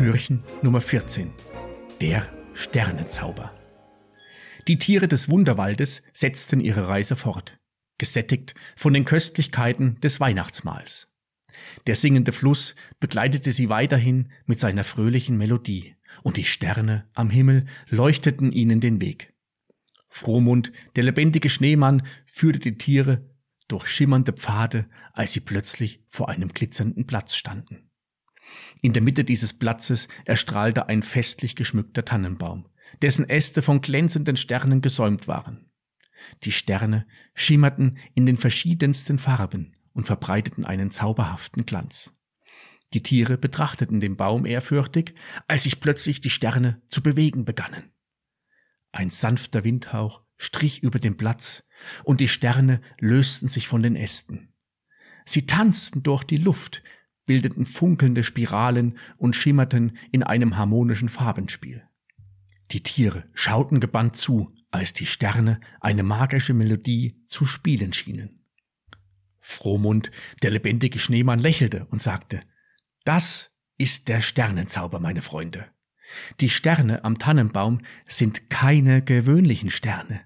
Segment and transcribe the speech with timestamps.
[0.00, 1.30] Türchen Nummer 14.
[2.00, 3.52] Der Sternenzauber.
[4.66, 7.58] Die Tiere des Wunderwaldes setzten ihre Reise fort,
[7.98, 11.08] gesättigt von den Köstlichkeiten des Weihnachtsmahls.
[11.86, 17.66] Der singende Fluss begleitete sie weiterhin mit seiner fröhlichen Melodie, und die Sterne am Himmel
[17.90, 19.34] leuchteten ihnen den Weg.
[20.08, 23.28] Frohmund, der lebendige Schneemann, führte die Tiere
[23.68, 27.89] durch schimmernde Pfade, als sie plötzlich vor einem glitzernden Platz standen.
[28.80, 32.66] In der Mitte dieses Platzes erstrahlte ein festlich geschmückter Tannenbaum,
[33.02, 35.70] dessen Äste von glänzenden Sternen gesäumt waren.
[36.44, 42.12] Die Sterne schimmerten in den verschiedensten Farben und verbreiteten einen zauberhaften Glanz.
[42.92, 45.14] Die Tiere betrachteten den Baum ehrfürchtig,
[45.46, 47.92] als sich plötzlich die Sterne zu bewegen begannen.
[48.92, 51.64] Ein sanfter Windhauch strich über den Platz,
[52.02, 54.54] und die Sterne lösten sich von den Ästen.
[55.26, 56.82] Sie tanzten durch die Luft,
[57.26, 61.82] bildeten funkelnde Spiralen und schimmerten in einem harmonischen Farbenspiel.
[62.72, 68.44] Die Tiere schauten gebannt zu, als die Sterne eine magische Melodie zu spielen schienen.
[69.40, 70.10] Frohmund,
[70.42, 72.42] der lebendige Schneemann, lächelte und sagte,
[73.04, 75.66] das ist der Sternenzauber, meine Freunde.
[76.40, 80.20] Die Sterne am Tannenbaum sind keine gewöhnlichen Sterne.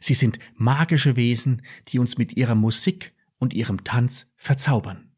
[0.00, 5.12] Sie sind magische Wesen, die uns mit ihrer Musik und ihrem Tanz verzaubern.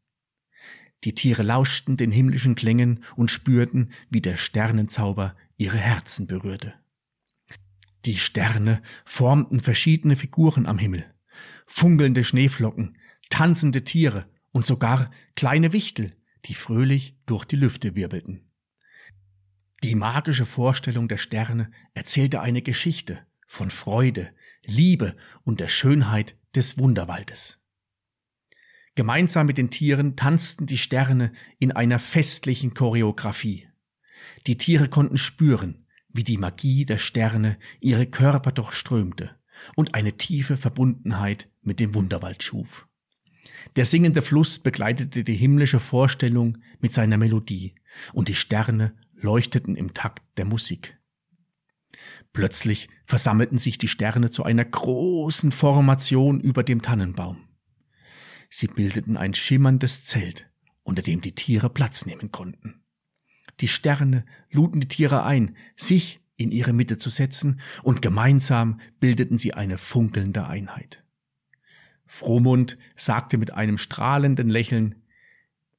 [1.03, 6.73] Die Tiere lauschten den himmlischen Klängen und spürten, wie der Sternenzauber ihre Herzen berührte.
[8.05, 11.05] Die Sterne formten verschiedene Figuren am Himmel.
[11.65, 12.97] Funkelnde Schneeflocken,
[13.29, 18.49] tanzende Tiere und sogar kleine Wichtel, die fröhlich durch die Lüfte wirbelten.
[19.83, 24.33] Die magische Vorstellung der Sterne erzählte eine Geschichte von Freude,
[24.65, 27.58] Liebe und der Schönheit des Wunderwaldes.
[28.99, 33.65] Gemeinsam mit den Tieren tanzten die Sterne in einer festlichen Choreografie.
[34.45, 39.37] Die Tiere konnten spüren, wie die Magie der Sterne ihre Körper durchströmte
[39.77, 42.89] und eine tiefe Verbundenheit mit dem Wunderwald schuf.
[43.77, 47.75] Der singende Fluss begleitete die himmlische Vorstellung mit seiner Melodie,
[48.11, 50.99] und die Sterne leuchteten im Takt der Musik.
[52.33, 57.48] Plötzlich versammelten sich die Sterne zu einer großen Formation über dem Tannenbaum.
[58.49, 60.49] Sie bildeten ein schimmerndes Zelt,
[60.83, 62.83] unter dem die Tiere Platz nehmen konnten.
[63.59, 69.37] Die Sterne luden die Tiere ein, sich in ihre Mitte zu setzen, und gemeinsam bildeten
[69.37, 71.03] sie eine funkelnde Einheit.
[72.05, 75.03] Frohmund sagte mit einem strahlenden Lächeln,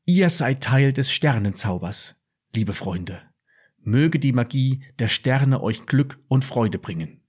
[0.04, 2.14] Ihr seid Teil des Sternenzaubers,
[2.54, 3.22] liebe Freunde.
[3.78, 7.22] Möge die Magie der Sterne euch Glück und Freude bringen.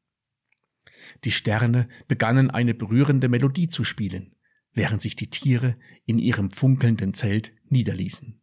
[1.23, 4.35] Die Sterne begannen eine berührende Melodie zu spielen,
[4.73, 8.41] während sich die Tiere in ihrem funkelnden Zelt niederließen.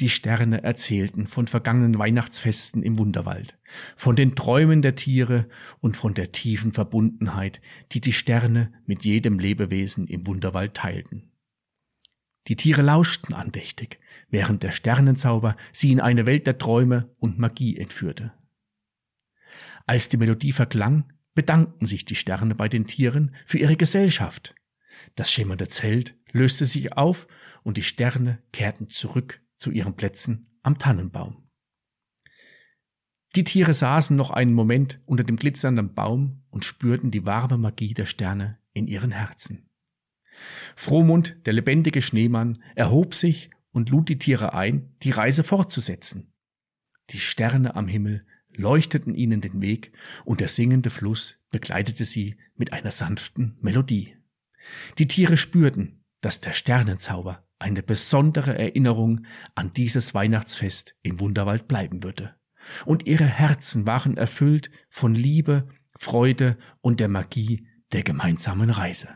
[0.00, 3.58] Die Sterne erzählten von vergangenen Weihnachtsfesten im Wunderwald,
[3.94, 5.48] von den Träumen der Tiere
[5.80, 7.60] und von der tiefen Verbundenheit,
[7.92, 11.30] die die Sterne mit jedem Lebewesen im Wunderwald teilten.
[12.48, 17.76] Die Tiere lauschten andächtig, während der Sternenzauber sie in eine Welt der Träume und Magie
[17.76, 18.32] entführte.
[19.86, 24.54] Als die Melodie verklang, bedankten sich die Sterne bei den Tieren für ihre Gesellschaft
[25.14, 27.26] das schimmernde Zelt löste sich auf
[27.62, 31.48] und die Sterne kehrten zurück zu ihren Plätzen am Tannenbaum.
[33.34, 37.94] Die Tiere saßen noch einen Moment unter dem glitzernden Baum und spürten die warme Magie
[37.94, 39.70] der Sterne in ihren Herzen.
[40.76, 46.32] Frohmund, der lebendige Schneemann, erhob sich und lud die Tiere ein, die Reise fortzusetzen.
[47.10, 49.92] Die Sterne am Himmel leuchteten ihnen den Weg
[50.24, 54.16] und der singende Fluss begleitete sie mit einer sanften Melodie.
[54.98, 62.02] Die Tiere spürten, dass der Sternenzauber eine besondere Erinnerung an dieses Weihnachtsfest im Wunderwald bleiben
[62.02, 62.34] würde.
[62.84, 69.08] Und ihre Herzen waren erfüllt von Liebe, Freude und der Magie der gemeinsamen Reise.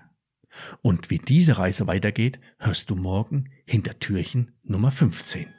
[0.82, 5.55] Und wie diese Reise weitergeht, hörst du morgen hinter Türchen Nummer 15.